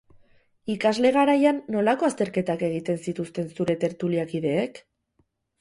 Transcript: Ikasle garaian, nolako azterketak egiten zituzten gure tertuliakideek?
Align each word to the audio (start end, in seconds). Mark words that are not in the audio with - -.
Ikasle 0.75 1.11
garaian, 1.17 1.59
nolako 1.75 2.09
azterketak 2.09 2.65
egiten 2.71 2.99
zituzten 3.05 3.55
gure 3.61 3.77
tertuliakideek? 3.85 4.83